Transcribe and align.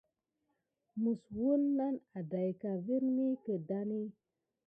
Məs 1.01 1.21
wouna 1.37 1.65
nà 1.91 2.03
aɗaïka 2.17 2.69
virmi 2.85 3.25
keɗani. 3.43 3.99